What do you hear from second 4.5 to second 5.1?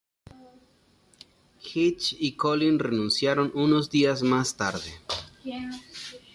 tarde.